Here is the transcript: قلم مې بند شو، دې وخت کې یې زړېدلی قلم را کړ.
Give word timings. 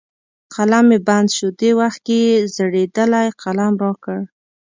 قلم 0.53 0.83
مې 0.89 0.99
بند 1.07 1.27
شو، 1.35 1.47
دې 1.59 1.71
وخت 1.79 1.99
کې 2.05 2.17
یې 2.27 2.37
زړېدلی 2.55 3.27
قلم 3.41 3.73
را 3.83 3.91
کړ. 4.03 4.19